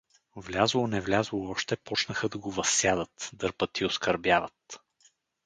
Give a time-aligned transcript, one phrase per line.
[0.35, 4.81] Влязло-невлязло още, почнаха да го възсядат, дърпат и оскърбяват.